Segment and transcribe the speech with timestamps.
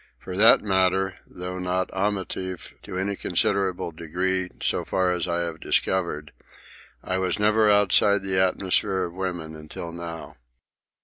[0.17, 5.59] For that matter, though not amative to any considerable degree so far as I have
[5.59, 6.31] discovered,
[7.03, 10.37] I was never outside the atmosphere of women until now.